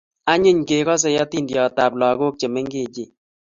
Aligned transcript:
anyiny 0.31 0.61
ke 0.67 0.77
kosei 0.87 1.19
atindiotab 1.23 1.91
lagok 2.01 2.33
che 2.39 2.47
mengechen 2.53 3.09